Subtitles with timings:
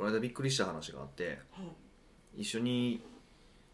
[0.00, 1.38] この間びっくりした話があって
[2.34, 3.02] 一緒に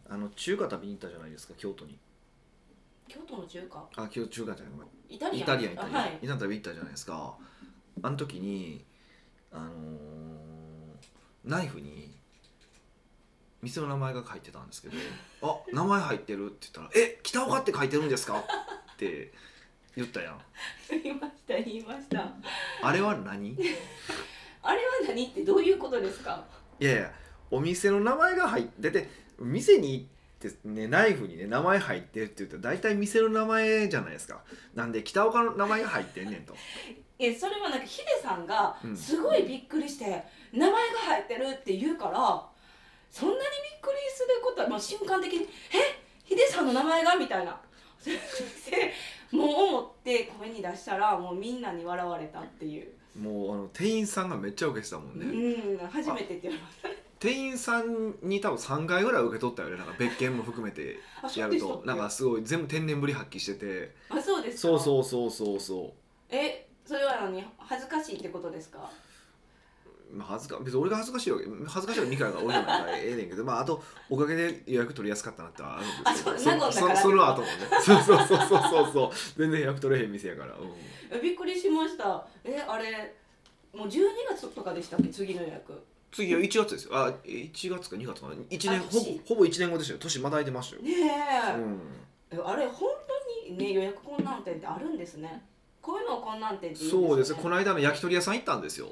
[0.09, 1.97] あの中華食べに行ったじゃないですか京都に。
[3.07, 3.87] 京都の中華？
[3.95, 4.73] あ京中華じゃない。
[4.73, 4.87] ごめん。
[5.09, 5.39] イタリア？
[5.39, 5.89] ンイタリアンイタリア。
[5.89, 6.09] ン、はい。
[6.09, 7.37] イタリアン食べ行ったじゃないですか。
[8.03, 8.83] あの時に
[9.53, 9.69] あのー
[11.45, 12.13] ナイフに
[13.61, 14.95] 店の名前が書いてたんですけど
[15.47, 18.37] 「あ名前入ってる」って言ったら「え北岡って書いてるんですか?」
[18.93, 19.31] って
[19.95, 20.41] 言ったやん。
[21.03, 22.33] 言いました言いました。
[22.83, 23.53] あれは何？
[23.53, 23.57] い
[24.61, 26.43] あれは何ってどういうことですか？
[26.79, 27.11] やいや
[27.51, 34.41] お店の名前が入ってて店に行ってねナイフにね名前入ってるって言ったら大体店の名前じゃないですか。
[34.75, 36.55] なんで北岡の名前が入ってんねんと。
[37.19, 38.95] えそれはなんかヒデさんがうん。
[38.95, 40.05] すごいびっくりして、
[40.53, 42.45] 名前が入ってるって言うから
[43.09, 43.45] そんなにび
[43.77, 45.99] っくりすることは、まあ、瞬間的に「え？
[46.25, 47.59] ヒデさんの名前が?」みたいな。
[48.05, 48.11] で
[49.31, 52.87] もう思って声に出したらもうみんなに笑われたっていう、
[53.19, 56.89] もうあの店員さんがめっちゃ受けてたもんね、うん初めてって言われました。
[57.19, 59.77] 店員さんに多分3回ぐらい受け取ったよね。
[59.77, 60.99] なんか別件も含めて
[61.35, 61.81] やると。
[61.83, 63.95] なんかすごい全部天然ぶり発揮してて。
[64.09, 64.61] あそうですか？
[64.61, 65.93] そうそうそうそうそ
[66.29, 67.43] えそれは何？
[67.57, 68.77] 恥ずかしいってことですか？
[68.77, 68.81] う、
[70.13, 77.53] まあ、恥ずか別に俺が恥ずかしいわけ恥ずかしいの2回が俺じゃないからええねんけど まああとおかげで予約取りやすかったなってあるんですけどあそそその後もね。
[77.83, 79.11] そうそうそうそうそうそう。
[79.37, 80.71] 全然予約取れへん店やから、うん。
[81.11, 82.25] えびっくりしました。
[82.43, 83.15] えあれ
[83.73, 85.09] もう12月とかでしたっけ？
[85.09, 85.73] 次の予約。
[86.11, 86.95] 次は1月ですよ。
[86.95, 88.33] あ1月か2月かな。
[88.35, 89.21] 1年あほぼ年。
[89.25, 89.99] ほぼ1年後でしたよ。
[89.99, 91.79] 年またいてましたよ、ねえ、うん。
[92.31, 92.89] えあれ本
[93.45, 95.43] 当にね予約困難点ってあるんですね。
[95.81, 97.35] こういうのを困難点って言うんですよ、ね、そうです。
[97.35, 98.89] この間の焼き鳥屋さん行ったんですよ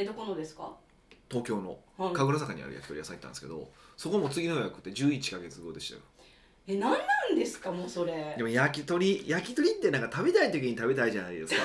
[0.00, 0.72] えどこのですか？
[1.28, 1.76] 東京の。
[1.98, 2.14] はい。
[2.14, 6.00] 神楽坂にある焼き鳥屋さん行ったんですけどそこも次の予約って11か月後でしたよ。
[6.66, 6.98] え何な
[7.32, 7.70] んですか？
[7.70, 8.34] もうそれ。
[8.36, 11.60] でも焼き鳥焼き鳥ってなんか食べたい時に食べたいじゃないですか。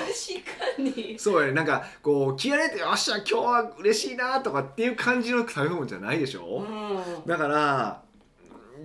[0.76, 1.18] 確かに。
[1.18, 1.52] そうやね。
[1.54, 7.02] なんかこう気合入れてよっしゃ今日は嬉しいなとかっていう感じの食べ物じゃないでしうょ、ん。
[7.26, 8.02] だから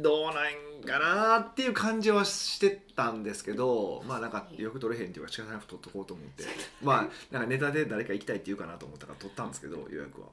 [0.02, 6.44] どうなんかなっていう感じはしてたんですけどまあなんかよく取れへんっていうか仕方なく取っとこうと思って。
[6.82, 10.28] まあなんかネタで誰か行きたいって言うかなと思ったから取ったんですけど予約は。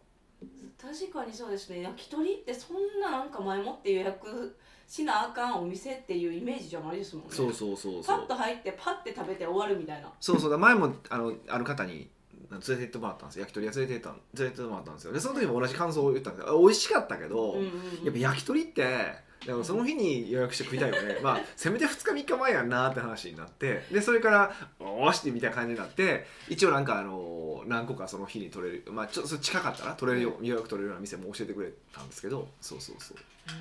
[0.81, 1.82] 確かにそうですね。
[1.82, 4.56] 焼き鳥ってそんななんか前もって予約
[4.87, 7.32] しなあかんお店っていうイメージじゃないですもんね。
[7.32, 8.04] そうそうそうそう。
[8.04, 10.12] パッと入ってパッて食べて終わるみたいな。
[10.20, 10.50] そうそう。
[10.50, 12.08] だ前もあのある方に
[12.50, 13.41] 連れて行ってもらったんですよ。
[13.42, 15.12] 焼き鳥屋連れて行った連れて行ってもらったんですよ。
[15.12, 16.56] でその時も同じ感想を言ったんですよ。
[16.56, 18.04] あ美味しかったけど、うんうんうん。
[18.04, 21.21] やっぱ焼き鳥ってでもその日に予約して食いたいよね。
[21.22, 33.19] まあせめて2日3日前やんなって話になってでそれからおしてみたいな感じになって一応なんかあの何個かその日に取れるまあちょっと近かったら取れるよ予約取れるような店も教えてくれたんですけどそうそうそう。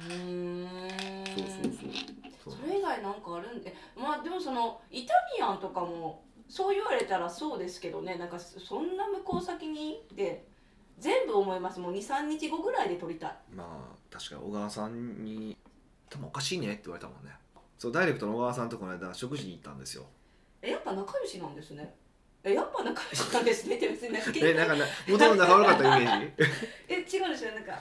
[0.09, 0.65] うー。
[0.65, 1.71] んそうそう。
[2.43, 2.53] そう。
[2.61, 3.63] それ以外なんかあるん？
[3.63, 8.15] でまあでもそのイタリアンとかもそう言われたらそうですけどね。
[8.15, 10.45] なんかそんな向こう先に行って
[10.97, 11.79] 全部思います。
[11.79, 13.35] もう23日後ぐらいで撮りたい。
[13.55, 15.55] まあ確かに小川さんに
[16.09, 17.31] 「多分おかしいね」って言われたもんね。
[17.77, 20.05] そうダイレクトの小川さんとこの間食事に行ったんですよ。
[20.61, 21.95] えやっぱ仲良しなんですね。
[22.43, 23.77] えやっぱ仲良しなんですね。
[23.77, 26.33] って別になんかえなんかねもともと仲悪かったイメージ？
[26.89, 27.51] え違うんですよ。
[27.53, 27.79] なんか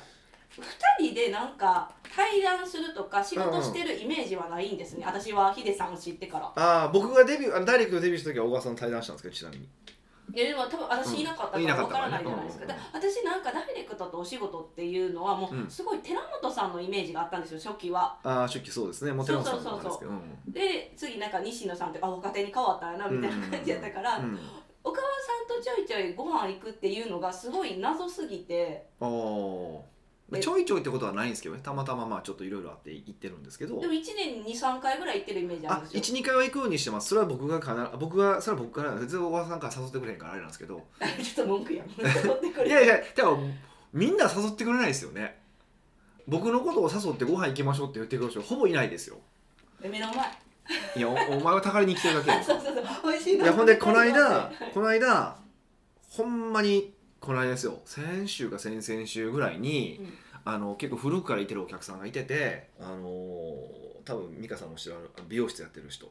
[1.00, 6.46] 2人でなんか対談するとか仕事してるイメージはないんですね、私はヒデさんを知ってから。
[6.56, 9.68] ああ僕がデビューあのダイレクトデビューした時は小川さんと対談したんですけどちなみに
[10.36, 12.70] いやでも多分私いなかったからわからないじゃないですか,、うん。
[12.70, 18.18] か私なんかダイレクトとお仕事っていうのはもうすごい寺本さんのイメージがあったんですよ初期は。
[18.22, 19.12] ああ初期そうですね。
[19.12, 20.10] モテランさんなんですけど。
[20.48, 24.24] で次なんか西野さんってあ若手に変わったなみたいな感じやったから、うん。
[24.24, 24.38] うん。
[24.82, 29.80] 小川さんとちょいちょいご飯行くっていうのがすごい謎すぎてあー
[30.28, 31.60] まあちょいちょいってことはないんですけどね。
[31.62, 33.80] たまたままあちょっといろいろあって行ってるんですけど。
[33.80, 36.18] でも1年に23回ぐらい行ってるイメージあるあんですよ。
[36.18, 37.08] 12回は行くようにしてます。
[37.08, 40.84] それは僕がかな僕がそれは僕から全然小川さんから誘ってくれへんからあれなんですけど。
[41.00, 41.88] ちょっと文句やん。
[41.94, 42.10] 取っ
[42.40, 43.38] てくれいやいやでも
[43.92, 45.38] みんな誘ってくれないですよね。
[46.26, 49.18] 僕のことを誘ってご飯行きましょうって言ってくる人ほぼいないですよ。
[49.80, 50.26] え目の前。
[50.96, 52.84] いやおお前はたかりに来てるだけ そうそうそう。
[53.12, 54.72] 美味しいいやほんでこの間はい。
[54.72, 55.36] この間
[56.10, 57.80] ほんまにこの間ですよ。
[57.84, 60.12] 先週か先々週ぐらいに、うん。
[60.48, 66.06] あの結構古くからいてるお客さんがいててあのー多分美香さんも知らる美容室やってる人、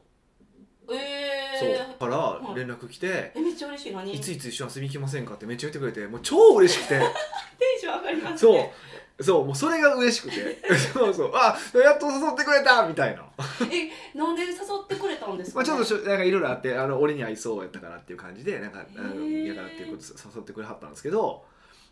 [0.92, 1.70] えそう。
[1.70, 3.92] ー、から連絡来て、えめっちゃ嬉しい。
[3.94, 4.12] 何？
[4.12, 6.98] いついつ一緒に遊びに行きませんかってめっちゃ言ってくれてもう超嬉しくて。
[7.58, 8.52] テンション上がりますそう。
[8.56, 8.72] ね
[9.20, 10.60] そうもうそれが嬉しくて。
[10.92, 11.30] そうそう。
[11.34, 13.24] あやっと誘ってくれたみたいな。
[13.70, 21.44] えなんで誘ってくれたんですか、まあ、ね、ちょっとなんかいろいろあってあの俺に合いそうやったからっていう感じでなんかあの嫌からっていうことで誘ってくれはったんですけど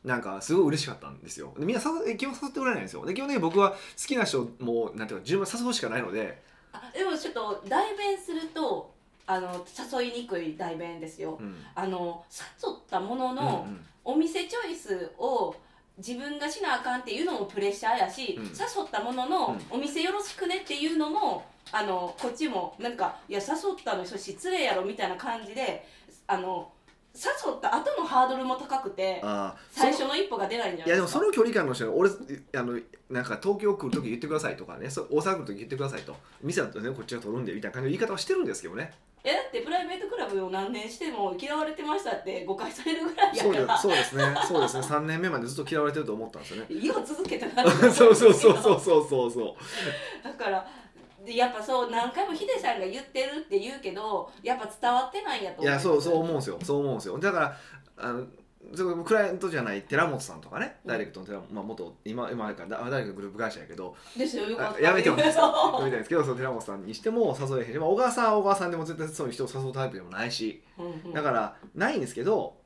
[0.05, 1.55] なんかすごい嬉しかったんですよ。
[1.59, 3.06] でみんな誘え基本誘ってくれないんですよ。
[3.06, 6.43] で基本的に僕は好きな人もなんていうか順番誘うしかないので。
[6.73, 8.93] あでもちょっと代弁すると
[9.27, 9.65] あの
[9.99, 11.38] 誘いにくい代弁ですよ。
[11.41, 11.56] うん。
[11.75, 13.67] あの誘ったものうんの、
[14.05, 15.55] お店チョイスを
[15.99, 18.44] 自分がしなあかんっていうのもプレッシャーやし、うん。
[18.44, 18.55] 誘っ
[18.91, 19.76] たものの、うん。
[19.76, 25.87] お店よろしくねっていうのもあのこっちもなんかいや誘ったの人失礼やろみたいな感じで
[26.26, 26.70] あの
[27.14, 29.23] 誘った後のハードルも高くて
[29.70, 30.96] 最初の一歩が出ないんじゃないでか。
[30.96, 36.17] いやですもその距離感の人が俺あのなんか東京来る時言ってくださいとかねそ大阪来る時言ってくださいと。
[36.43, 38.93] 店だとねこっちが取るんでみたいな感じの言い方はしてるんですけどね
[39.25, 43.79] いやだってプライベートクラブを何年しても嫌われてましたって誤解されるぐらいやから。
[43.79, 44.23] そうですね。
[44.47, 44.82] そうですね。
[44.82, 46.67] 3年目までずっと嫌われてると思ったんですよね。
[46.71, 49.56] 色続けたなそう そうそうそうそうそうそ
[50.23, 50.25] う。
[50.25, 50.69] だから
[51.25, 56.59] でやっぱそう何回もヒデさんが言ってるって言うけどやっぱ伝わってないんやと思いやそうそうう思うんですよ。
[56.62, 57.19] そう思うんですよ。
[57.19, 57.56] だから
[57.97, 58.27] あの
[59.05, 60.90] クライアントじゃない寺本さんとかね、うん。
[60.90, 71.12] ダイレクトの寺まあ、元今今あれかダダイレクトグループ会社やけどですよよかったあやめてもやめうたいですけどその寺本さんにしても誘えへんし、まあ、小川さんは小川さんでも絶対そういう人を誘うタイプでもないしんうん。
[71.12, 72.56] だからないんですけど、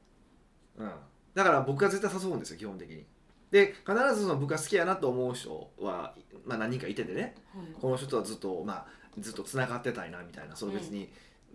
[0.79, 0.91] うん、
[1.35, 3.05] だから僕が絶対誘うんですよ基本的に。
[3.51, 7.67] で必ずその僕が好きやなと思う人は、まあ、何人かいててねはい。
[7.81, 8.87] この人とはずっとまあ
[9.19, 10.55] ずっとつながってたいなみたいな。
[10.55, 11.11] その別に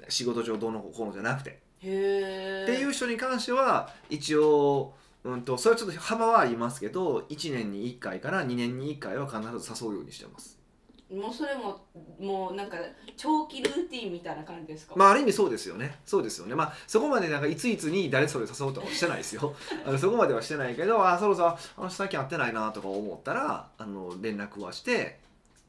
[0.10, 4.94] 仕事上どうのこうのじゃなくて、っていう人に関しては一応、
[5.24, 10.64] うん、とそれはちょっと幅はありますけど1年に1回から2年に1回は必ず誘うようにしてます。
[11.12, 11.80] もうそれも
[12.20, 12.78] もうなんか
[13.16, 16.00] 長期ルーティンみたいな感じですか、まあある意味そうですよね。
[16.06, 16.56] そうですよね。
[16.56, 19.54] まあそこまでなんかいついつに誰それ誘うとかはしてないですよ。
[19.86, 25.20] あのそこまではしてないけどあそろそろあの人最近会ってないなとか思ったらあの連絡はして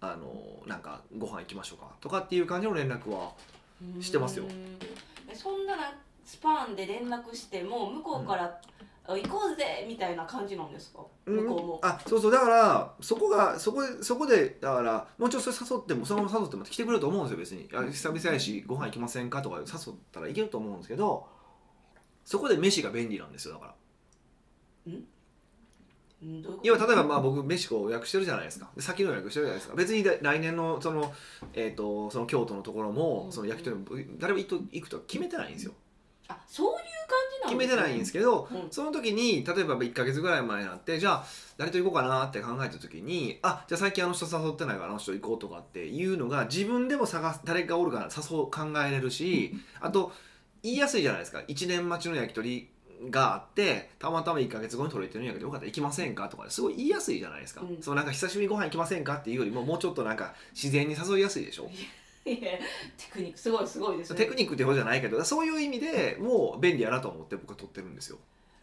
[0.01, 3.33] あのなんかご飯行きましょうかとかっていう感じの連絡は
[4.01, 4.45] してますよ
[5.35, 5.93] そんなな
[6.25, 8.61] スパンで連絡しても向こうから、
[9.07, 11.01] あ行こうぜみたいな感じなんですか？
[11.27, 12.33] 向こうも、あそうそう。
[12.33, 17.69] だからそこがそこでそこでだからもうちょっと誘ってもそのまま誘っても来てくれると思うんですよ別に。
[17.75, 21.27] あ久々やしご飯行きませんかとか誘ったらいけると思うんですけど
[22.25, 23.75] そこで飯が便利なんですよだから。
[24.87, 25.05] うん？
[26.63, 28.71] 要は例えばまあ僕飯こう予約してるじゃないですか。
[28.75, 29.77] で先の予約してるじゃないですか。
[29.77, 31.13] 別にで来年のその,、
[31.53, 33.33] えー、とその京都のところもうん。
[33.33, 33.85] その焼き鳥も
[34.19, 35.73] 誰も行くと行くとは決めてないんですよ。
[36.27, 36.85] あそういう感
[37.35, 38.71] じなん決めてないんですけど、うん。
[38.71, 41.25] その時に例えば1か月ぐらい前になってじゃあ
[41.59, 48.53] 誰と行こうかなって考えた時にあじゃあ最近あの人誘ってないからあの人行こうとかっていうのが自分でも探す誰がおるか誘う考
[48.87, 50.13] えれるしあと
[50.63, 51.43] 言いやすいじゃないですか。
[51.47, 52.71] 1年待ちの焼き鳥
[53.11, 57.83] があってたまたま1か月後に取れてるんやけどよかったら行きませんかとかすごい言いやすいじゃないですか、うん。
[57.83, 61.71] そうなんか久しぶりにご飯行きませんかっていうよりももうちょっとなんか自然に誘いやすいでしょ。
[62.25, 62.61] テ
[63.13, 64.17] クニックすごいすごいですね。
[64.19, 68.19] テクニックってことじゃないけどそういう意味でもう便利やなと思って僕は取ってるんですよ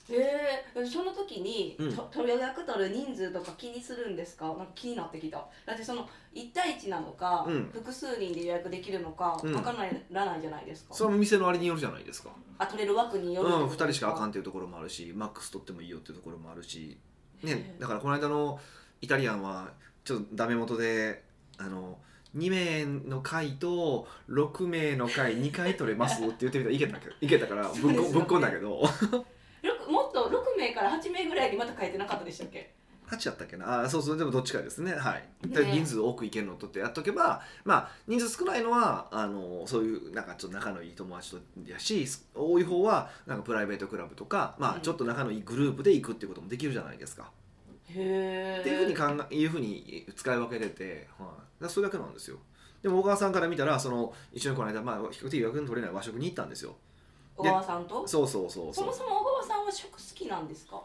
[0.09, 1.95] えー、その時に、うん。
[1.95, 4.47] と取り役取る人数とか気にするんですか？
[4.47, 5.37] なんか気になってきた。
[5.65, 7.69] だってその1対1なのか、うん。
[7.71, 9.53] 複数人で予約できるのかうん。
[9.53, 12.29] 分からないじゃないですか、それも店のあれによるじゃないですか。
[12.57, 16.97] あ取れる枠にようん、るってこと？2人しかあかんんっていうところもあるしマックス取ってもいいよっていうところもあるし、
[17.43, 18.59] へね、えだからこの間の
[19.01, 19.71] イタリアンは
[20.03, 21.23] ちょっとダメ元で
[21.57, 21.97] あの
[22.37, 28.69] 2名の回と6名の回2回取れますって言ってみたらいけたけどいけたから ぶっこぶっこんだけど。
[28.69, 29.23] ろもっと6
[30.61, 32.71] 名から8名ぐらいにまた書いてなかったでしたっけ
[33.09, 33.81] ？8やったっけな？
[33.83, 34.93] あそうそうでもどっちかですね。
[34.93, 35.47] はい。
[35.47, 35.55] ね。
[35.55, 44.81] で人数多くいけるのとってやっとけばまあ人数少ないのはあのそういうなんかちょっと仲のいい友達とやし多い方はなんかプライベートクラブとか、まあ、うん。
[44.81, 47.31] ちょっと仲のいいグループで行くっていうこともできるじゃないですか。
[47.89, 51.27] へえっていうふうに考えいうふうに使い分けてて、は
[51.65, 52.37] い、それだけなんですよ。
[52.81, 56.75] でも小川さんから見たらその一緒にこの間、まあ、比較的予約の取れない和食に行ったんですよ
[57.41, 58.07] 小川さんと？
[58.07, 58.73] そうそうそうそう。
[58.73, 60.81] そもそも小川さんは食好きなんですか？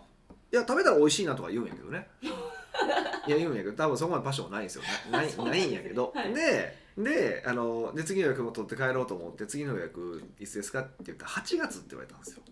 [0.52, 2.06] いや食べたら美味しいなとか言うんやけどね。
[3.26, 6.32] いや言うんやけど多分そこまでパッションはないんですよな ないないんやけど、はい。
[6.34, 12.42] でであので次の予約も取って帰ろうと思って次の予約いつですかって言ったら8月って言われたんですよ。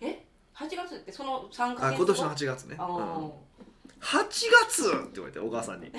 [0.00, 0.24] え
[0.54, 2.94] ？8月ってその3ヶ月あ今年の8月ね、あうん。
[3.28, 3.32] ー
[4.00, 5.94] 8月って言われて小川さんに「8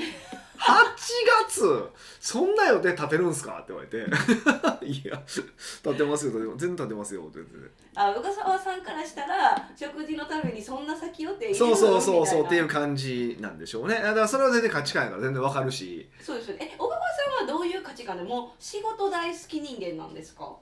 [1.48, 1.90] 月
[2.22, 3.98] そんな予定立てるんすか?」って言われて
[4.86, 6.32] 「いや立てますよ。
[6.32, 13.96] 立てます全然立てますよ」って言ってあ小川さんからしたら食事のためにそんな先予定そうそうそうそうっていうみ感じなんでしょうね。
[13.96, 16.08] だからそれは全然価値観やから全然わかるし。
[16.22, 16.72] そうですよね。
[16.74, 20.56] え小川さんはどういう価値観でもう仕事大好き人間なんですか？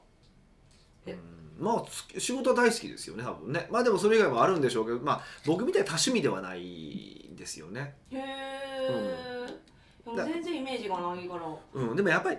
[1.57, 3.67] まあつ仕事は大好きですよね多分ね。
[3.71, 7.95] まあでもそれ以外もあるんでしょうけどまあ僕みたいな多趣味ではないですよね。
[8.11, 9.47] へえ、
[10.03, 11.41] でも全然イメージがないから。
[11.73, 11.95] うん。
[11.95, 12.37] でもやっぱり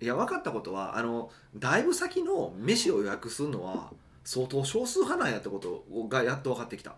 [0.00, 3.90] いや分かったことはあのだいぶ先の飯を予約するのは
[4.24, 6.94] 相当少数派なんやってことがやっと分かってきた。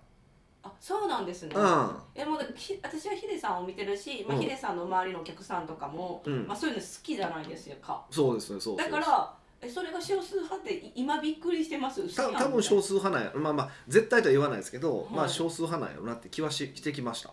[0.62, 1.96] あそうなんですね、うん。
[2.14, 2.38] えもう
[2.82, 4.42] 私はヒデさんを見てるし、まあ、うん。
[4.42, 6.46] ヒデさんの周りのお客さんとかも、うん。
[6.46, 8.04] まあ、そういうの好きじゃないですか。
[8.10, 8.76] そうですねそう。
[8.76, 12.16] だからえそれが少数派ってい今びっくりしてます？
[12.16, 15.06] た多分少数派なんやまあまあ絶対とは言わないですけど、はい。
[15.12, 17.30] まあ少数派なんやろなって気はししてきました。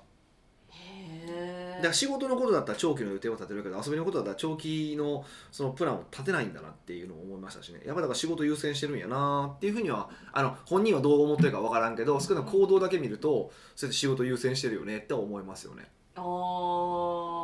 [0.70, 7.82] へだから仕事のことだったら長期の予定は立てるけど遊びのことだったら長期のそのプランを立てないんだなっていうのを思いましたしね。
[7.86, 15.90] やっぱだから仕事優先してるんやなっていうふうにはあの本人はどう思ってるか分からんけど少なく行動だけ見るとそうやって仕事優先してるよねって思いますよね。
[16.16, 17.37] あー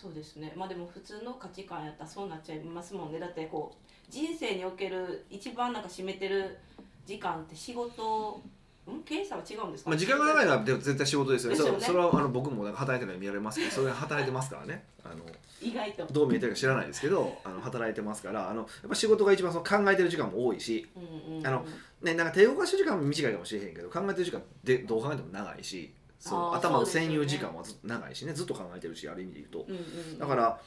[0.00, 0.52] そうですね。
[0.56, 3.18] まあでも普通の価値観やったらそうなっちゃいますもんね。
[3.18, 6.56] だってこう人生における一番なんか占めてる
[7.04, 8.40] 時間って仕事
[8.88, 9.02] ん？
[9.02, 11.58] 経営者は違うんですか、まあ、時間が長いのは絶対仕事ですよね。
[11.58, 14.84] そそれはあの僕もなんか働いてるのに見られますけどそれは働いてますからね。
[15.04, 15.16] あの
[15.60, 21.64] 意外と、どう見えてるか知らないですけどあの働いてますからあのやっぱ仕事が一番その考えてる時間も多いしうんうんうん、あの
[22.02, 29.66] ね、なんか手動かし時間も短いかもしれへんけど考えてる時間でどう考えても長いしそう頭の占有時間はずっと長いしねずっと考えてるしある意味で言うと。
[29.68, 30.60] うんうん、だから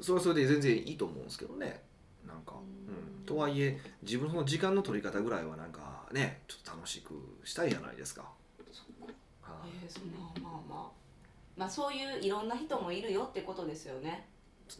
[0.00, 1.82] それはそれで全然いいと思うんですけどね。
[2.26, 3.18] なんか、うん。
[3.18, 7.14] うん、とはいえ自分の時間の取り方ぐらいはなんかねちょっと楽しく
[7.44, 8.22] したいじゃないですか。
[9.42, 9.68] はい。
[9.84, 10.98] えーそまあまあまあ。
[11.56, 14.28] まあそういういろんな人もいるよってことですよね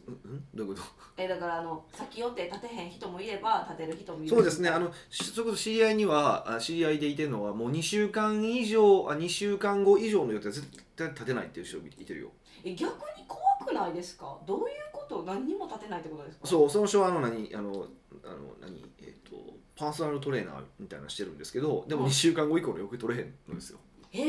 [0.06, 0.86] うんうんどういうこと？
[1.16, 4.28] えーだからあの先予定立てへん人もいれば立てる人もいる。
[4.28, 4.68] そうですね。
[4.68, 10.66] あのしそれこそ知り合いにはあ知り合いでいてるのはもう2週間以上あ2週間後以上の予定は絶
[10.96, 12.28] 対立てないっていう人いてるよ。
[12.64, 14.38] え逆に怖くないですか？
[14.46, 15.22] どういうこと？
[15.24, 16.46] 何にも立てないってことですか？
[16.46, 17.86] そうその人はあの何あの
[18.24, 19.36] あの何えっ、と
[19.76, 22.10] パーソナルトレーナーみたいなのしてるんですけどでもはい。
[22.10, 23.78] 2週間後以降のよく取れへんのですよ。
[24.12, 24.22] えー、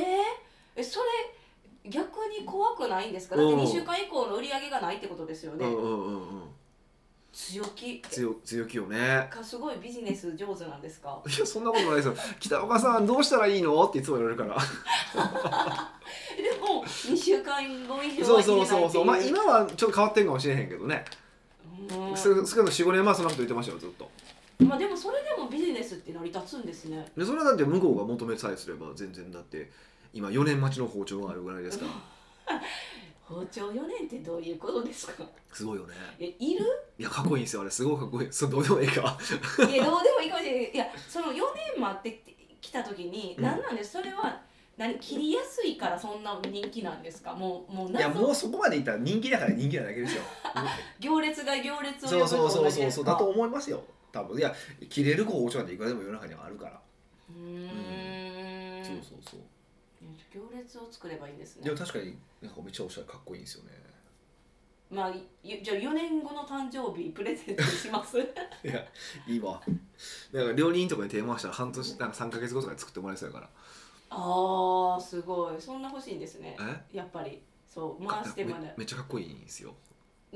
[0.76, 1.06] えそれ
[1.86, 3.36] 逆に怖くないんですか？
[3.36, 6.14] だってうん2週間以降の売り上げがないってことですよね、うんうんうん。
[6.14, 6.44] うん
[7.32, 8.02] 強気。
[8.10, 9.28] 強強気よね。
[9.30, 11.22] かすごいビジネス上手なんですか？
[11.28, 12.16] いやそんなことないですよ。
[12.40, 13.82] 北岡さんどうしたらいいの？
[13.86, 14.58] っていつも言われるから。
[16.38, 19.06] えでも2週間後以上そうそうそうそう。
[19.06, 21.06] まあ今はちょっと変わってんかもしれへんけどね。
[21.92, 22.18] うん。
[22.18, 24.10] 少なくとも45年前はそんなこと言ってましたよずっと。
[24.66, 27.06] まあでもそれでもビジネスって成り立つんですね。
[27.16, 29.70] でそれはだって向こうが求めさえすれば全然だって
[30.14, 31.86] 今4年待ちの包丁があるぐらいですか
[32.48, 32.62] ら。
[33.24, 35.24] 包丁4年ってどういうことですか？
[35.54, 35.94] すごいよね。
[36.20, 36.66] えいる？
[36.98, 37.62] いやかっこいいんですよ。
[37.62, 38.28] あれすごいかっこいい。
[38.32, 39.18] そうどうでもいいか。
[39.70, 40.72] いやどうでもいいかもしれない。
[40.74, 41.34] いやその4
[41.76, 42.24] 年待って
[42.60, 43.44] きた時に、うん。
[43.44, 43.92] 何なんです？
[43.94, 44.42] それは
[44.78, 47.34] 何切りやすいからそんな人気なんですか？
[47.36, 50.24] もうもういや謎もうそこまでいったら人気だから人気なだけですよ。
[51.00, 53.06] 行列が行列をそうそうそうそうそう。
[53.06, 53.84] だと思いますよ。
[54.12, 54.40] 多分。
[54.40, 54.52] いや
[54.90, 56.82] 切れる包丁なんていくらでも世の中にはあるから、
[57.30, 58.84] うーん。
[58.84, 59.40] そうそうそう
[60.34, 61.64] 行列を作ればいいんですね。
[61.66, 63.72] でも確かになんかめっちゃおしゃれかっこいいんですよね。
[64.92, 65.24] まあい
[65.64, 68.18] じゃあ4年後の誕生日プレゼントします。
[68.64, 68.86] いや
[69.28, 69.62] いいわ。
[70.34, 73.50] だから料理人とかに手回したら半年なんか3か月後とかに作ってもらえそうやから。
[74.12, 75.62] あーすごい。
[75.62, 76.58] そんな欲しいんですね。
[76.92, 76.98] え？
[76.98, 77.42] やっぱり。
[77.68, 78.66] そう回してまで。
[78.68, 79.76] めめっちゃかっこいいんですよ。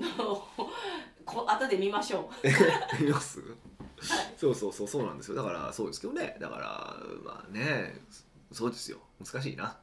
[1.25, 2.29] こ後で見ましょ
[2.99, 3.41] 見ます？
[4.37, 5.35] そうそうそうそうなんですよ。
[5.35, 6.37] だからそうですけどね。
[6.39, 8.01] だからまあね
[8.51, 8.99] そうですよ。
[9.23, 9.79] 難しいな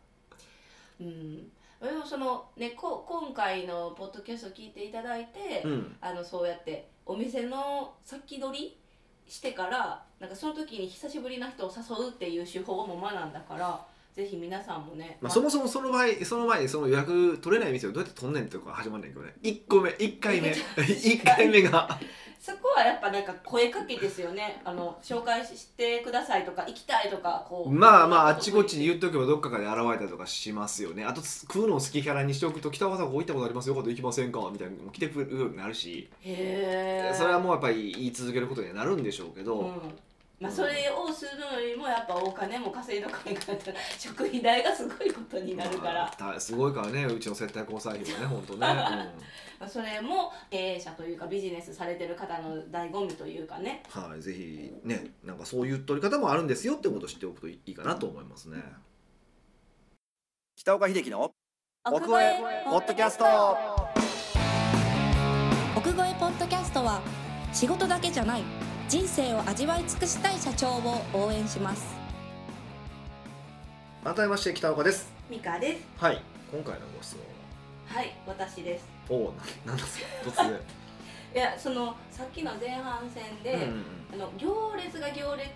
[1.01, 1.37] ううん。
[1.81, 5.97] でもそのねこ今回のポッドキャストを聞いていただいて、うん。
[6.01, 8.79] あのそうやってお店の先取り
[9.27, 19.35] してからなんかその時に久しぶりな人を誘うっていう手法も学んだからぜひ皆さんもね、まあ、そもそもその場合その前にその予約取れない店をどうやって取んねんってとこから始まんねんけどね。
[19.43, 20.51] 1個目1回目。
[20.77, 22.01] 1回目が
[22.41, 24.63] そこはやっぱなんか声かけですよね。
[24.65, 27.71] あの紹介してくださいとか行きたいとかこう。
[27.71, 31.05] まあまああっちこっちに言っとけばどっかから現れたりとかしますよね。
[31.05, 36.09] あと食うのを好きキャラにしておくと北川さんここ行ったことありますよここ行きませんかみたいなのも来てくれるようになるし。
[36.23, 39.73] へえそれはもうやっぱり言い続けることにはなるんでしょうけど、うん
[40.41, 43.59] まあ、それをするのにもやっぱお金も稼いどかないから
[43.99, 48.59] 食費代がすごいことになるから、まあたすごいからねうちの接待交際費はね本当ね、
[49.61, 53.83] まあ、それも経営者というかビジネスされてる方の醍醐味というかね。
[53.95, 58.63] うん、はいぜひねなんかそういう取り方もあるんですよってことを知っておくといいかなと思いますね。
[60.57, 61.31] 北岡秀樹の
[61.85, 63.27] 奥越えポッドキャスト。
[65.77, 67.03] 奥越えポッドキャストは
[67.53, 71.95] 仕事だけじゃない人生を味わい尽くしたい社長を応援します。
[74.03, 75.13] 改めまして北岡です。
[75.31, 75.87] ミカです。
[75.97, 76.21] はい。
[76.51, 77.23] 今回のご質問
[77.97, 78.03] は？
[78.03, 78.85] い私です。
[79.09, 80.59] はおおななんですか突然
[81.33, 85.47] いやそのさっきの前半戦で、うんあの行列が行列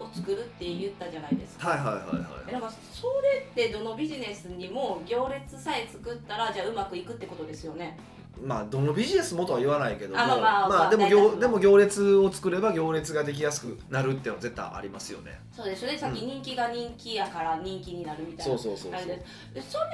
[0.00, 2.26] を作るって言ったじゃないですか、はいはいはいはい。
[2.48, 7.98] えなんかそれってどのビジネスにも行列さえ作ったらじゃあうまくいくってことですよね
[8.40, 15.40] まあどのビジネスもとは言わないけどもあまあまあまあでも行でも行列を作れば行列ができやすくなるっていうのは絶対ありますよね。
[15.54, 15.86] そうです。
[15.86, 19.00] ねさっき人気が人気やから人気になるみたいな、そうそうそうそう。
[19.00, 19.54] あれです。
[19.54, 19.84] でそれ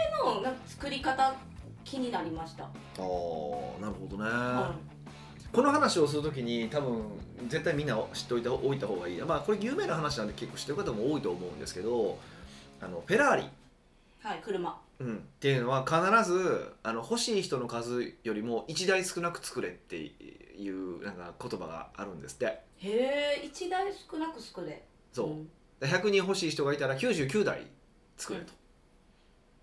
[0.45, 1.35] の作り方
[1.85, 4.75] 気になりました、ああなるほどね、は
[5.53, 7.03] この話をするときに多分
[7.49, 9.21] 絶対みんな知っておいたおいた方がいい。
[9.23, 12.19] まあこれ有名な話なんで結構知ってる方も多いと思うんですけど
[12.81, 13.49] あのフェラーリ、
[14.23, 14.71] はい車。
[14.71, 15.07] うん、っ
[15.39, 15.97] ていうのは必
[16.29, 22.47] ずあの欲しい人の数よりも1台少なく作れっていうなんか言葉があるんですって。
[22.47, 24.85] へえ一台少なく作れ。
[25.13, 25.49] そう、ん。
[25.81, 27.67] 100人欲しい人がいたら99台
[28.17, 28.53] 作れと、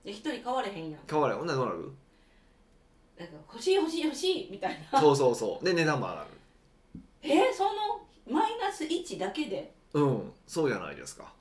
[0.05, 1.01] で一人買われへんやん。
[1.09, 1.47] 変われほん。
[1.47, 1.91] ならどうなる？
[3.19, 4.99] なんか欲しい欲しい欲しいみたいな。
[4.99, 5.65] そうそうそう。
[5.65, 6.27] で値段も上がる。
[7.21, 9.73] えー、そのマイナス1だけで？
[9.93, 10.31] うん。
[10.47, 11.23] そうじゃないですか。
[11.23, 11.33] まあ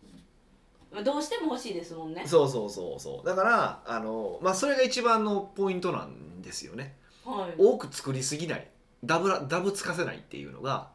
[1.03, 2.23] どうしても欲しいですもんね。
[2.27, 3.27] そうそうそうそう。
[3.27, 6.97] だからあの、まあ、それが一番のポイントなんですよね。
[7.25, 7.55] はい。
[7.59, 8.69] 多く作りすぎない。
[9.05, 10.89] ダブらダブつかせないっていうのが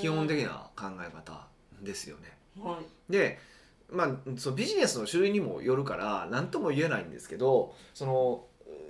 [0.00, 1.46] 基本的な考え方
[1.82, 2.36] ですよね。
[2.62, 3.12] はい。
[3.12, 3.38] で
[3.90, 8.44] まあそのビジネスの種類にもよるから何とも言えないんですけどその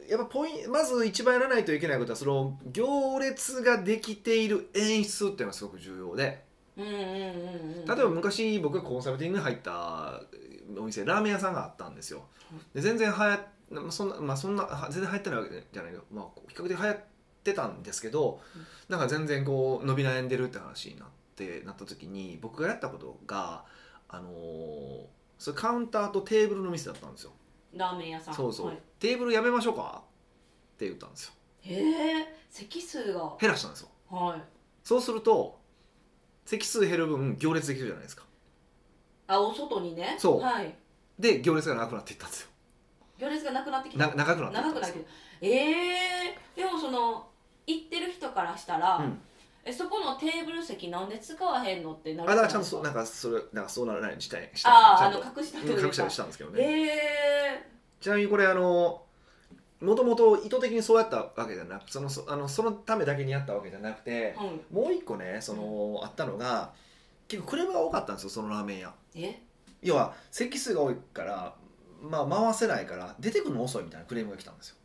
[0.08, 6.42] やっぱポインまず一番やらないといけないことはその行列ができている演出っていうのがすごく重要で
[6.78, 10.22] 例えば昔僕がコンサルティングに入った
[10.76, 12.24] お店ラーメン屋さんがあったんですよ。
[12.74, 16.98] で全然流行っそんなまあそんなは全然流行ってないわけじゃないけど、まあ、比較的流行っ
[17.44, 18.40] てたんですけど
[18.88, 23.64] なんか全然こう伸び悩んでるって話になってなった時に僕がやったことが
[24.08, 25.02] あのー
[25.38, 27.30] それカウンターとテーブルの店だったんですよ。
[27.72, 28.34] ラーメン屋さん。
[28.34, 28.78] そうそう、はい。
[28.98, 30.02] テーブルやめましょうか？
[30.74, 31.32] って言ったんですよ。
[31.60, 33.36] へえ席数が。
[33.40, 33.88] 減らしたんですよ。
[34.10, 34.42] はい。
[34.82, 35.60] そうすると
[36.48, 38.24] 席数減る分行列できるじゃないですか。
[39.26, 40.16] あお外にね。
[40.18, 40.40] そう。
[40.40, 40.74] はい。
[41.18, 42.48] で行列がなくなっていったんですよ。
[43.18, 44.06] 行列がなくなってきた。
[44.06, 44.72] な長くなっていったんですよ。
[44.72, 45.10] 長くなってきた
[45.42, 47.26] ええでもその
[47.66, 49.20] 行ってる人からしたら、うん。
[49.62, 56.86] えそこのテーブル席なんで使わへんのってなるあだからちゃんとそうなんかそれなんかそうならないようにしたいしたあーちゃんとあの隠したうん隠したりしたんですけどね、え
[57.60, 57.68] え
[58.00, 59.02] ちなみにこれあの
[59.80, 66.72] もともと意図的にそうやったわけじゃなくそのそあのそのためだけにやったわけじゃなくてはいもう一個ねその、あったのが
[67.28, 68.94] 結構クレームが多かったんですよそのラーメン屋。
[69.14, 69.40] え？
[69.82, 71.54] 要は席数が多いから
[72.02, 74.76] まあ回せないから出てくるの遅いみたいなクレームが来たんですよ。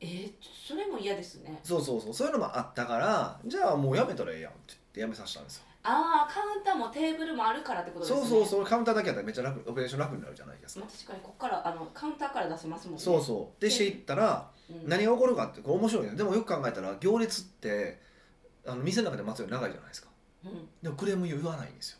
[0.00, 0.06] え？
[0.06, 0.32] ー、
[0.66, 1.60] それも嫌ですね。
[1.62, 8.20] そうそうそうそういうのもあったからじゃあもうやめたらええやんって言ってやめさせたんですよああカウンターもテーブルもあるからってことですね。
[8.22, 13.00] そうそうそうカウンターだけやったらめっちゃ楽オペレーション楽になるじゃないですかまあ、確かにここからあのカウンターから出せますもんね。
[13.00, 13.60] そうそう。
[13.60, 16.14] でしていったらうん何が起こるかってこれ面白いね。
[16.14, 18.00] でもよく考えたら行列って
[18.66, 20.08] あの店の中で待つより長いじゃないですか。
[20.44, 20.68] うん。
[20.82, 21.98] でもクレーム言わないんですよ。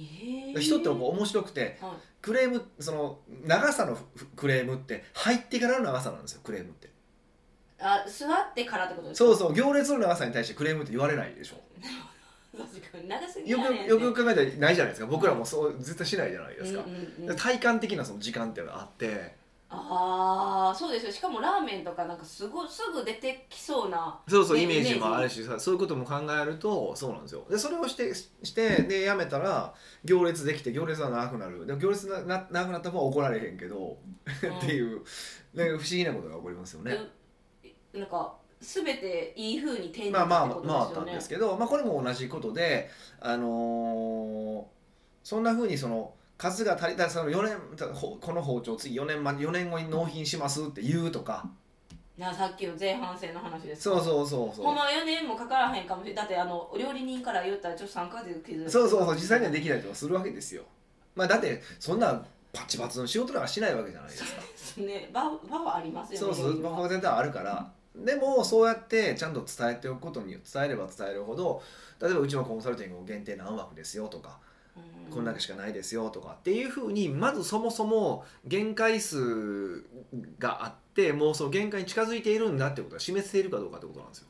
[0.00, 1.90] えー、人ってこう面白くてはい。
[2.22, 6.88] クレームその長さのふクレームって入ってからの長さなんですよクレームって。
[7.80, 9.24] あ座ってからってことですか？
[9.30, 11.56] そうそう行列の長さに対してクレームって言われないでしょ
[12.56, 15.06] よくよくよく考えたらないじゃないですか。
[15.06, 16.82] 僕らもそう絶対しないじゃないですか。
[16.82, 19.36] うん、うんうん、体感的なその時間っていうのがあって。
[19.70, 21.12] ああそうですよ。
[21.12, 24.94] しかもラーメンとかなんかすごすぐ出てきそうなねそうそうイメージ。
[24.94, 27.44] もあるイしさそういうことも考えるとそうなんですよ。
[27.50, 31.66] でそれをしてしてでやめたら行列できて行列が長くなる。
[31.66, 35.04] でも行列がな長くなった方は怒られへんけど、 っていう
[35.54, 37.10] 不思議なことが起こりますよね、うん
[37.92, 42.90] なんか全ていい風に転じまあまあまああったんですけど、まあ、これも同じことで、
[43.20, 44.78] あのー
[45.28, 51.50] そんなふうにその数が足りたらその4年ほこの包丁次4年ま4年後に納品しますって言うとか。
[52.16, 54.64] なさっきの前半戦の話ですそうそうそうそう。
[54.64, 56.24] ほんまは4年もかからへんかもしれない。
[56.24, 60.62] だってあの料理人から言ったらちょっと3ヶ月傷そうそうそう実際にはできないとかするわけですよ。
[61.14, 64.40] まあだってそんなパチパチの仕事なんかしないわけじゃないですか。
[64.40, 65.10] ですね。
[65.12, 66.26] 場場はありますよね。
[66.26, 67.70] そうそう料理は僕は全然あるから
[68.04, 71.62] でもそうやってちゃんと伝えておくことに伝えれば伝えるほど
[72.00, 74.38] 例えばうちのコンサルティング限定何枠ですよとか
[74.76, 75.12] うん。
[75.12, 79.84] こんだけしかないですよとかっていうふうにまずそもそも限界数
[80.38, 84.28] があってもうその限界に近づいているんだってことが示せているかどうかってことなんですよ。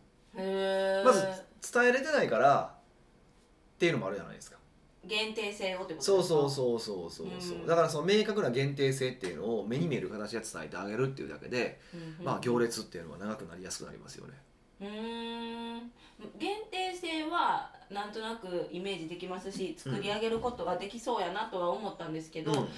[1.05, 1.27] まず
[1.73, 4.59] 伝えれてないからっていうのもあるじゃないですか
[5.07, 6.25] 限定性をってことそうか？
[6.25, 7.59] そうそうそうそうそう。
[7.59, 7.67] うん。
[7.67, 12.25] だからその明確な限定性っていうのを目に見える形で伝えてあげるっていうだけでうんうん。
[12.25, 14.35] まあ行列っていうのは長くなりやすくなりますよね。
[14.81, 15.93] うーん。
[16.39, 22.69] 限定性はなんとなくイメージできますし作り上げることができそうやなとは思ったんですけど、うん。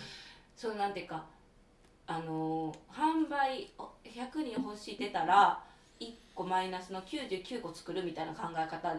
[0.56, 1.24] そのなんていうか
[2.06, 5.62] あのー販売お100人欲してたら
[6.00, 8.94] 1個マイナスの99個作るみたいな考え方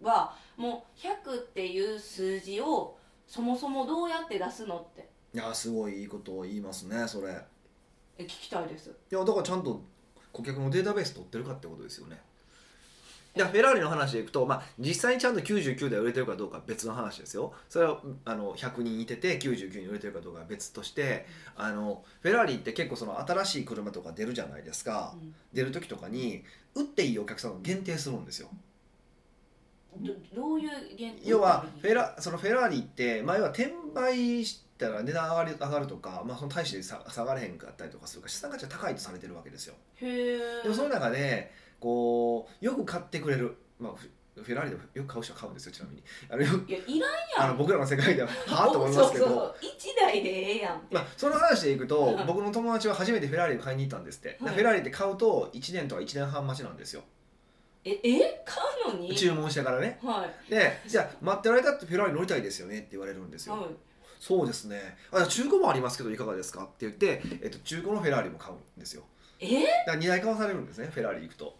[0.00, 5.08] はもう100っていう数字をそもそもどうやって出すのって。
[5.34, 7.32] いやすごいいいことを言いますねそれ。
[7.32, 7.34] い
[8.18, 8.90] え聞きたいです。
[9.10, 9.82] やだからちゃんと
[10.32, 12.20] 顧客のデータベース取ってるかってことですよね。
[13.34, 17.52] だからフェラーリの話でいくと、まあ、実際にちゃんと99台売れてるかどうかは別の話ですよ。
[17.68, 21.26] それはあの100人いてて99人売れてるかどうかは別として
[21.56, 25.34] あのフェラーリって結構その新しい車とか出るじゃないですか、うん。
[25.52, 26.44] 出る時とかに
[26.76, 28.48] 売っていいお客さんを限定するんですよ。
[28.48, 28.56] ど
[30.34, 39.74] どういう現要はフェラそのフェラーリって前は転売したら値段上がる上がるとか、まあ、その大して下下がれへんかったりとかするから資産価値が高いとされてるわけですよ。
[39.96, 44.10] へえでもその中でこうよく買ってくれる、まあ、フ
[44.42, 46.02] フェラーリでよく買う人は買うんですよちなみに。
[46.28, 46.40] あい
[46.72, 47.50] やいらんやん。
[47.50, 49.24] あの僕らの世界でははあと思いますけど。
[49.26, 49.70] そうそうそう。
[49.76, 52.26] 一台でええやんまあ、その話でいくとうん。
[52.26, 57.02] 僕の友達は初めてフェラーリを買いに行ったんですって、はいフェラーリって買うと1年とか1年半待ちなんですよ。
[57.84, 58.42] ええ？
[58.44, 58.56] 買
[58.96, 59.14] に。
[59.14, 59.98] 注文してからね。
[60.02, 60.50] はい。
[60.50, 63.64] でじゃあ待ってる間ってフェラーリ乗りたいですよねって言われるんですよ、はい。
[64.20, 64.96] そうですね。
[65.12, 69.02] あ中古もありますけどいかがですかって言って、えっと、中古のフェラーリも買うんですよ。
[69.40, 69.62] え？
[69.86, 71.56] だから2台買わされるんですねフェラーリ行くと。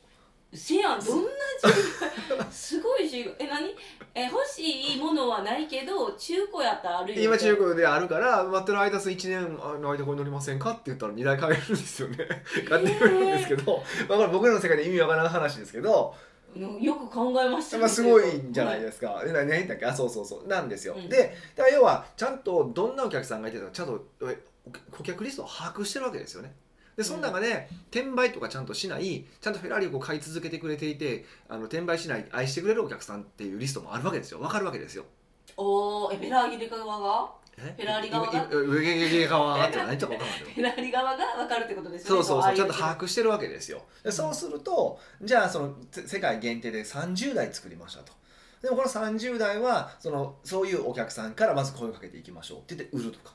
[0.56, 2.38] せやんどんな時？
[2.38, 3.74] 代 すごいしえ何？
[4.14, 12.18] え欲しいものはないけど中古やったらあるよ今中古であるから待ってる間1年の間これ乗りませんかって言ったら2台買えるんですよね。
[12.68, 19.22] 買ってくれるんですけど、まあ、これ僕らの世界で意味わからない話ですけどうんよく考えましたねまあ、すごいんじゃないすですか。
[19.26, 19.86] え何言っけ？
[19.86, 20.94] あそうそうそうなんですよ。
[20.94, 24.06] うんでだ要はちゃんとどんなお客さんがいてるかちゃんと
[24.90, 26.54] 顧客リストを把握してるわけですよね。
[26.96, 35.04] でその中で、転売とかちゃんとしないちゃんとフェラーリを買い続けてくれていてあの転売しない愛してくれるお客さんっていうリストもあるわけですよわかるわけですよ。
[35.56, 37.30] おーえフェラーリ側が？
[37.43, 38.32] えフェラーリ側が？
[38.32, 48.12] 今今上上側がって何言ったか分からないけどフェラーリ側が分かるってことですよねそうそうそうちゃんと把把握してるわけですよでそうするとじゃあそのせ世界限定で30台作りましたと
[48.62, 53.34] でもこの30台はそのそういうお客さんからまず声をかけていきましょうって言って売るとか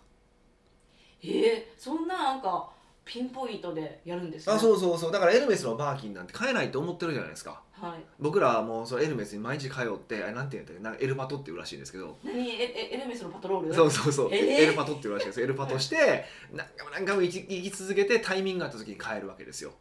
[1.21, 2.69] えー、そんななんか
[3.05, 8.03] ピンポイントでやるんですねあそうそうそうだからエルメスのバーキンなんて買えないと思ってるじゃないですかはい。
[8.19, 10.99] 僕らはもうそのエルメスに毎日通ってあれなんて言うんだっけ？
[11.01, 12.17] なエルパトっていうらしいんですけど。
[12.23, 12.49] 何？
[12.49, 13.73] ええエルメスのパトロール？
[13.73, 14.63] そうそうそう、えー？
[14.63, 19.71] エルパトっていうらしいですエルパトして何回も何回も生き続けてタイミングがあった時に買えるわけですよ。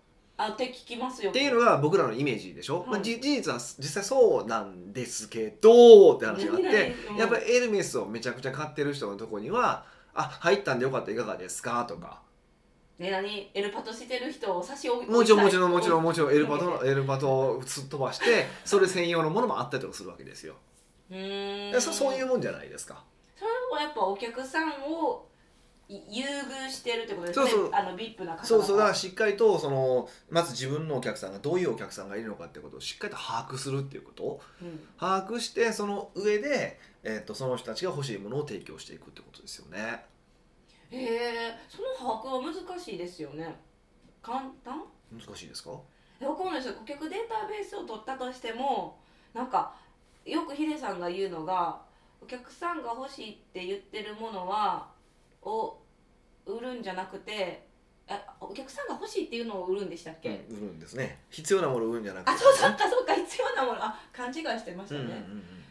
[0.41, 1.31] あって聞きますよ。
[1.31, 3.03] っていうのが僕らのイメージでしょ、まあ、はい。
[3.03, 9.85] じ事実は実際そうなんですけどって話があってやっぱりエルメスをめちゃくちゃ買ってる人のとこには
[10.15, 12.23] 「あ入ったんでよかったいかがですか?」とか
[12.99, 13.51] ね何？
[13.55, 20.57] エルパトしてる人を差し置いもちろんもちろんもちろんもちろんエルパうトエルパトをすっ飛ばして それ専用のものもあったりとかするわけですよ。
[21.11, 21.73] ーん。
[21.73, 23.05] でそそういうもんじゃないですか？
[23.37, 25.27] それはやっぱお客さんを
[25.91, 27.47] い優遇してるってことですね。
[27.51, 27.71] そうそう。
[27.73, 28.77] あの VIP な方々そうそう。
[28.77, 34.41] だからしっかりとそのまず自分のお客さんがどういうお客さんがいるのかってことをしっかりと把握するっていうこと。
[34.61, 34.87] うん。
[34.99, 40.05] 把握してその上で、えー、とその人たちが欲しいものを提供していくってことですよね
[40.91, 43.55] へえその把握は難しいですよね。
[44.23, 44.83] 簡単？
[45.13, 45.71] 難しいですか？
[46.21, 46.75] えわかんないですよ。
[46.81, 48.99] 顧客データベースを取ったとしても
[49.35, 49.75] なんか
[50.25, 51.81] よくヒデさんが言うのが
[52.21, 54.89] お客さんが欲しいって言ってるものは
[55.43, 55.79] を
[56.47, 57.67] 売るんじゃなくて
[58.09, 61.19] あお客さんが欲しいっていうのを売るんでしたっけ、うん、売るんですね。
[61.31, 63.15] 必要なものを売るんじゃなくて、あそうそっかそっか。
[63.15, 63.85] 必要なもの。
[63.85, 65.15] あ勘違いしてましたうんね、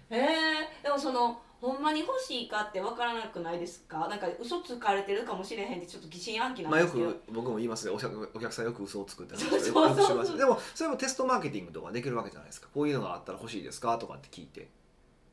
[0.09, 0.23] うんうん。
[0.23, 4.07] へえでもそのほんまに欲しいかって分からなくないですか？
[4.07, 7.93] なんか嘘つかれてるかもしれへんってちょっと疑心暗鬼なんまあ、よですけど、く僕も言いますね。
[7.93, 12.67] お客お客さんよく嘘をつくって話そうそうをよくしそうますでもそれもテストマーケティングとかできるわけじゃないですか。
[12.73, 13.97] こういうのがあったら欲しいですか？
[13.97, 14.69] とかって聞いて。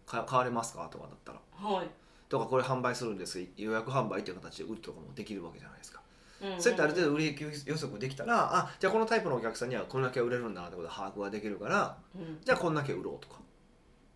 [0.07, 0.89] か買われますか？
[0.91, 1.41] とかだったら。
[1.57, 1.89] はい、
[2.29, 6.01] とかこれ販売するんです予約販売っていう形で売るとかもできるわけじゃないですか。
[6.43, 12.39] うんうんそうやってある程度売り行き予測できたらあじゃあこのタイプのお客さんにはこれだけ売れるんだなってことで把握ができるからうん。
[12.45, 13.41] じゃあこんだけ売ろうとか。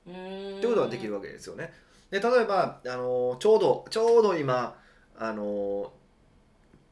[0.06, 0.58] うーん。
[0.58, 1.72] ってことができるわけですよね。
[2.10, 4.76] で例えば、あのちょうどちょうど今、
[5.18, 5.92] あの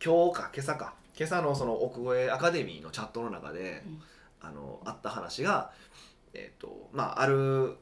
[0.04, 4.02] 今日か今朝か今朝のその奥越えアカデミーのチャットの中で、うん
[4.42, 5.72] あのあった話が、
[6.32, 7.76] えっとまあ、ある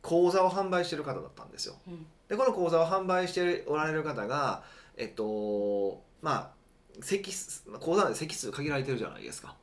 [0.00, 1.74] 講座を販売してる方だったんですよ。
[1.86, 4.62] うんでこの講座を販売しておられる方が
[4.96, 9.54] えっとまあ席数講座なんで席数限られてるじゃないですか。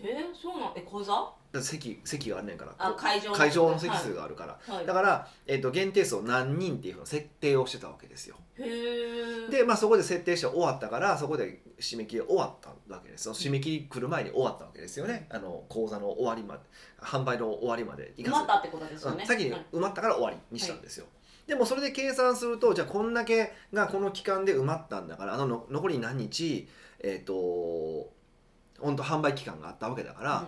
[0.00, 1.12] えー、そうなんえ講座？
[1.50, 2.74] だ席席があんねんから。
[2.78, 3.36] あ会場の。
[3.36, 8.36] 会場の席数があるから、はい、だから、えっと限定数を何人っていうふうな設定をしてたわけですよ。
[8.58, 15.26] へえで、まあ、そこで設定して終わったからそこで締め切り終わったわけですその締め切り来る前に終わったわけですよね。
[15.30, 16.60] あの講座の終わりまで
[17.00, 19.66] 販売の終わりまでいかず埋まったってことですよね、うん先にはい。
[19.72, 21.06] 埋まったから終わりにしたんですよ、
[21.46, 26.68] でもそれで計算するとじゃあこんだけがこの期間で埋まったんだからあのの残り何日
[27.00, 28.10] えっ、と
[28.80, 30.46] 本当販売期間があったわけだから、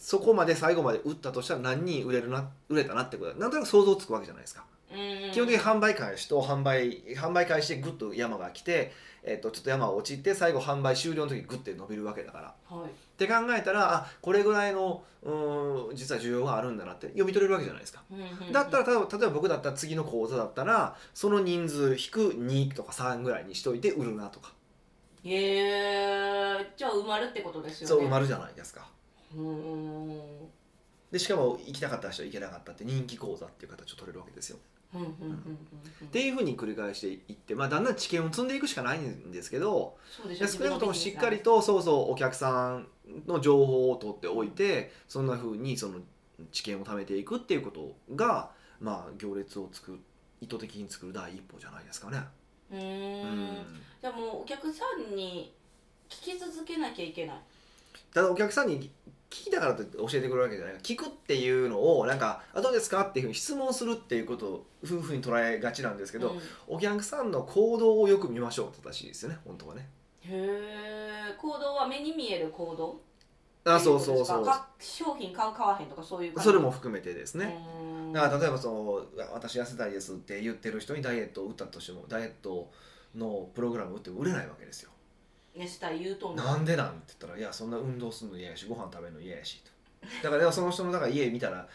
[0.00, 5.32] そこまで最後まで売ったとしたら何人売れるな売れたなってことはなんとなく想像つくわけじゃないですか、ううん。
[5.32, 12.76] 基本的に販売開始と販売販売開始でグッと山が来て、えっとちょっと山が落ちて最後販売終了の時にグッて伸びるわけだから。
[12.76, 12.88] はい。
[12.88, 18.02] って考えたらあこれぐらいのうーん実は需要があるんだなって読み取れるわけじゃないですか。
[18.10, 18.52] うんうんうん。
[18.52, 24.52] だったら例えば例えば僕だったら次の講座だったらその人数引く2とか3ぐらいにしといて売るなとか、
[25.24, 28.88] へえじゃあ埋まるってことですよねそう埋まるじゃないですか。
[29.34, 30.48] うーん
[31.10, 34.58] でしかも行きたかった人は行けなかったって人気講座っていう形を取れるわけですよ。
[34.94, 39.96] っていうふうに繰り返していって、まあ、だんだん知見を積んでいくしかないんですけど
[40.46, 42.86] 少なくともしっかりとそうそうお客さん
[43.26, 46.00] の情報を取っておいてそんなふうにその
[46.50, 49.98] 知見を貯めていくっていうことが、まあ、行列を作る
[50.42, 52.18] 意図的に作る第一歩じゃないですかね。
[52.72, 53.66] うん。
[54.00, 55.52] じゃあもうお客さんに
[56.08, 57.36] 聞き続けなきゃいけない。
[58.12, 58.90] ただお客さんに
[59.30, 60.74] 聞きたからといって教えてくれるわけじゃない。
[60.76, 66.40] 聞くっていうのをなんか「あどうですか?」っていうふうに質問するっていうことを夫婦に捉えがちなんですけど、うん。
[66.66, 69.88] お客さんの行動をよく見ましょうって正しいですよね本当はね。
[70.20, 73.00] へえ行動は目に見える行動？
[73.64, 74.44] あそうそうそう。
[74.44, 74.68] か？
[74.78, 77.46] 商品買う買わへんとかそういうそれも含めてですね。
[77.46, 82.70] ねだから例えばその「私痩せたいです」って言ってる人にダイエットを打ったとしてもダイエット
[83.14, 84.90] のプログラムを打っても売れないわけですよ。
[85.54, 86.88] ねしたい言うと思うなんでなん？
[86.90, 89.70] って言ったら「いやそんな運動するの嫌やしご飯食べるの嫌やし」と。
[90.22, 91.68] だからその人のだから家見たら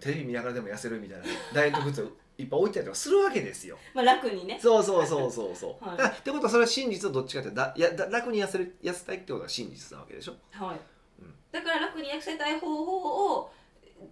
[0.00, 3.78] テレビ見ながらでも痩せるみたいな ダイエットグッズをいっぱい置いてたりとかするわけですよ。
[3.94, 5.84] まあ楽にねそうそうそうそうそう。
[5.84, 10.34] はいってことはそれは真実はどっちかってだいやだ楽に痩せる痩せたいってことが真実なわけでしょ？
[10.50, 10.80] はい、
[11.22, 13.50] うんだから楽に痩せたい方法を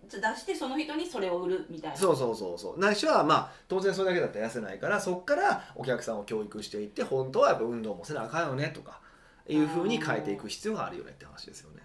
[0.08, 1.96] 出してその人にそれを売るみたいな。
[1.96, 2.78] そうそうそうそう。
[2.78, 9.00] ないしはまあ当然それだけだったら痩せないからそっからお客さんを教育していって本当はやっぱ運動もせなあかんよねとか
[9.48, 11.82] いうふうに変えていく必要があるよねって話ですよね。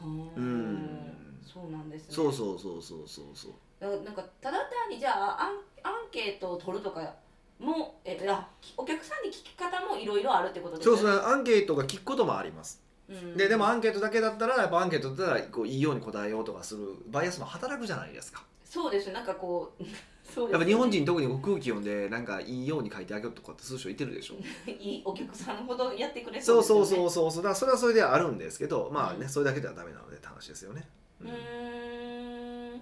[0.00, 0.06] うー。
[0.06, 1.40] んうん。
[1.42, 2.14] そうなんですね。
[2.14, 5.50] そうそうそうそうそうなんかただ単にじゃあアン
[5.82, 7.14] アンケートを取るとか
[7.58, 12.85] もえあお客さんに聞き方もいろいろあるってことですそうねそうアンケートが聞くこともあります。
[13.08, 13.36] うん。
[13.36, 18.44] ででもアンケートだけだったらやっぱアンケートだったらこういいように答えようとかするバイアスも働くじゃないですか。
[18.64, 19.84] そうですなんかこう
[20.28, 24.34] そうですやっぱ日本人特にこう空気読んでなんかいいように書いてあげようとかってする人いてるでしょ。
[24.70, 27.10] いいお客さんほどやってくれそうそうですよね。
[27.10, 30.88] そうそうそうだからそれはそれであるんですけどまあね、うんそれだけではダメなのでって話ですよね。
[31.20, 32.80] うーん。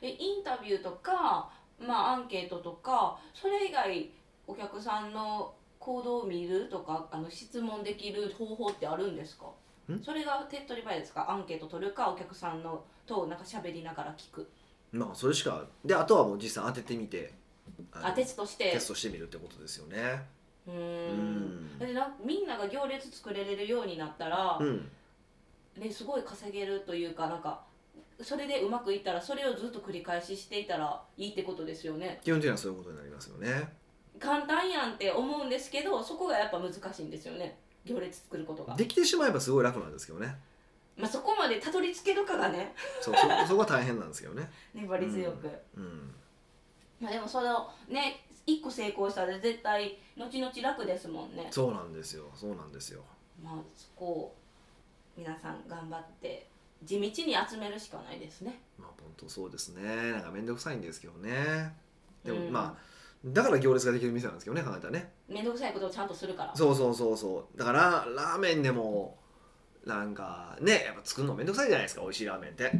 [0.00, 4.10] えインタビューとか、まあ、アンケートとかそれ以外
[4.46, 5.54] お客さんの
[5.88, 9.46] 行動を見るとかあの質問できる方法ってあるんですか？
[9.90, 9.98] ん？
[10.02, 11.30] それが手っ取り早いですか？
[11.30, 14.46] アンケート取るかお客さんのとなんか喋りながら聞く。
[14.92, 17.32] まあそれしかであとはもう実際当ててみて
[17.92, 18.72] あテストして。
[18.72, 20.26] テストしてみるってことですよね。
[20.66, 21.78] うん。
[21.78, 24.90] でなみんなが行列作れれるようになったら、うん。
[25.78, 27.62] ね、すごい稼げるというかなんか
[28.20, 32.20] それでうまくいったらそれをずっと繰り返ししていたらいいってことですよね。
[32.22, 33.72] 基本的にはそういうことになりますよね。
[34.18, 37.58] 簡単やんって思うんですけどそこがやっぱ難しいんですよね。
[37.84, 40.36] 行列作ることが、できてしまえばすごい楽なんですけどね。
[40.96, 42.74] まあ、そこまでたどり着けるかがね。
[43.00, 44.50] そうそ そこは大変なんですけどね。
[44.74, 46.14] 粘り強く、うん
[47.00, 51.48] まあ、でもそれをね一個成功したら絶対後々楽ですもんね。
[51.50, 52.24] そうなんですよ。
[52.34, 53.02] そうなんですよ。
[53.42, 54.36] まあそこを
[55.16, 56.48] 皆さん頑張って
[56.82, 57.12] 地道に
[57.48, 58.60] 集めるしかないですね。
[58.78, 60.12] まあ本当そうですね。
[60.12, 61.74] なんか面倒くさいんですけどね。
[62.24, 62.52] でもうん。
[62.52, 62.82] まあ、
[63.24, 65.12] だから行列ができる店なんですけどね考えたらね。
[65.28, 66.54] 面倒くさいことをちゃんとするから。
[66.54, 67.58] そうそうそうそう。
[67.58, 69.18] だからラーメンでも
[69.84, 72.72] なんかねやっぱ作るのめんどくさいじゃないですか美味しいラーメンって。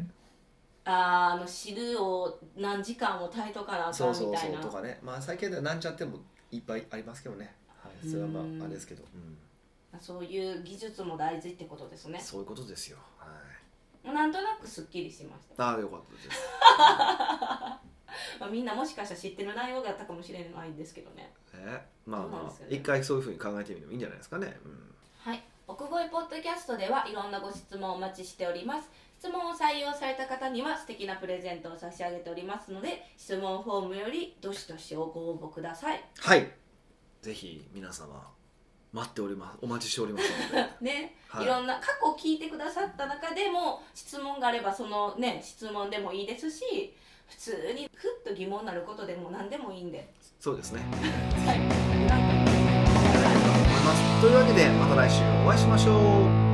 [0.85, 5.01] あーあの汁を何時間も炊いとかなあかそうんそうそうとかね。
[5.03, 6.19] まあ最近ではなんちゃっても
[6.51, 10.01] いっぱいありますけどね、はい、それはまうんああれですけど、うん。
[10.01, 12.21] そういう技術も大事ってことですね。
[12.23, 12.99] そういうことですよ。
[13.19, 14.13] はい。
[14.15, 16.41] なんとなくすっきりしました、ああよかったです
[18.41, 21.33] まあ、みんなもしかしたら知ってる内容だったかもしれないんですけどね。
[21.55, 22.77] えまあまあね。
[22.77, 24.95] 一回そういうふうに考えてみるのもいいんじゃないですかね、うん。
[25.19, 25.43] はい。
[25.67, 28.91] 奥越ポッドキャストではいろんなご質問をお待ちしております。
[29.19, 36.05] 質問を採用された方には素敵なプレゼントを差し上げておりますので質問フォームよりどしどしご応募ください。
[36.19, 36.51] はい。
[37.21, 38.31] ぜひ皆様
[38.93, 39.59] 待っております。
[39.61, 40.69] お待ちしておりますので。
[40.81, 41.45] ね、はい。
[41.45, 46.95] い、ろんな過去聞いてくださった中でも質問があればそのね質問でもいいですし
[47.29, 50.09] 普通にふっと疑問になることでも何でもいいんで。
[50.41, 50.81] そうですね。
[51.47, 51.59] はい。
[51.59, 52.39] 思い。
[53.89, 56.48] ますというわけでまた来週お会いしましょう